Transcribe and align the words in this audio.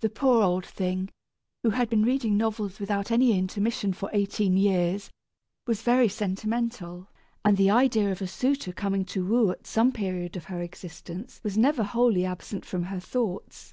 The 0.00 0.08
poor 0.10 0.42
old 0.42 0.66
thing, 0.66 1.10
who 1.62 1.70
had 1.70 1.88
been 1.88 2.02
reading 2.02 2.36
novels 2.36 2.80
without 2.80 3.12
any 3.12 3.38
intermission 3.38 3.92
for 3.92 4.10
eighteen 4.12 4.56
years, 4.56 5.12
was 5.64 5.82
very 5.82 6.08
sentimental, 6.08 7.08
and 7.44 7.56
the 7.56 7.70
idea 7.70 8.10
of 8.10 8.20
a 8.20 8.26
suitor 8.26 8.72
coming 8.72 9.04
to 9.04 9.24
woo 9.24 9.52
at 9.52 9.68
some 9.68 9.92
period 9.92 10.34
of 10.36 10.46
her 10.46 10.60
existence 10.60 11.40
was 11.44 11.56
never 11.56 11.84
wholly 11.84 12.24
absent 12.24 12.64
from 12.64 12.82
her 12.82 12.98
thoughts. 12.98 13.72